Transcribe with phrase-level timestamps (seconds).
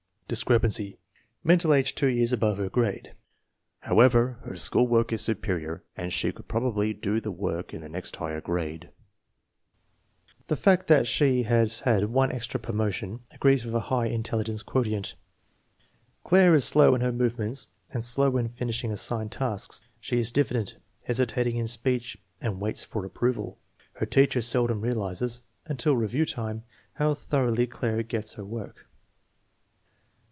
[0.31, 0.97] Discrepancy:
[1.43, 3.15] Mental age two years above her grade.
[3.81, 7.81] However, her school work is superior and she could proba bly do the work in
[7.81, 8.91] the next higher grade.
[10.47, 11.29] The fact that 108 INTELLIGENCE OP SCHOOL
[11.83, 15.15] CHILDREN she has had one extra promotion agrees with her high in telligence quotient.
[16.23, 19.81] Claire is slow in her movements and slow in finishing assigned tasks.
[19.99, 23.57] She is diffident, hesitating in speech, and waits for approval.
[23.95, 26.63] Her teacher seldom realizes, until re view time,
[26.93, 28.87] how thoroughly Claire gets her work.